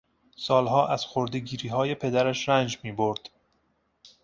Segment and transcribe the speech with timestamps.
[0.35, 3.29] سالها از خردهگیریهای پدرش رنج میبرد.